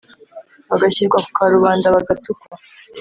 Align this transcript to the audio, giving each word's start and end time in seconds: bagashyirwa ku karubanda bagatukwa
bagashyirwa 0.69 1.17
ku 1.23 1.29
karubanda 1.37 1.87
bagatukwa 1.95 2.53